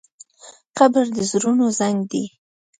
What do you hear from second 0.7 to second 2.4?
قبر د زړونو زنګ دی.